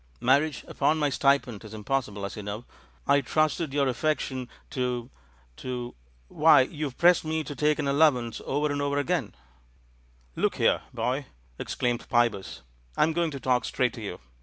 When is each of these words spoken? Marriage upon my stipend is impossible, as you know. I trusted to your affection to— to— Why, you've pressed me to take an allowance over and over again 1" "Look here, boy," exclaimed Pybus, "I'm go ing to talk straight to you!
Marriage 0.19 0.65
upon 0.67 0.97
my 0.97 1.11
stipend 1.11 1.63
is 1.63 1.75
impossible, 1.75 2.25
as 2.25 2.35
you 2.35 2.41
know. 2.41 2.65
I 3.05 3.21
trusted 3.21 3.69
to 3.69 3.77
your 3.77 3.87
affection 3.87 4.49
to— 4.71 5.11
to— 5.57 5.93
Why, 6.27 6.61
you've 6.61 6.97
pressed 6.97 7.23
me 7.23 7.43
to 7.43 7.53
take 7.55 7.77
an 7.77 7.87
allowance 7.87 8.41
over 8.45 8.71
and 8.71 8.81
over 8.81 8.97
again 8.97 9.35
1" 10.33 10.43
"Look 10.43 10.55
here, 10.55 10.81
boy," 10.91 11.27
exclaimed 11.59 12.09
Pybus, 12.09 12.61
"I'm 12.97 13.13
go 13.13 13.25
ing 13.25 13.29
to 13.29 13.39
talk 13.39 13.63
straight 13.63 13.93
to 13.93 14.01
you! 14.01 14.19